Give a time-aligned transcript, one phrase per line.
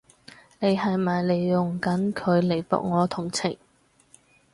[0.57, 3.55] 你係咪利用緊佢嚟博我同情？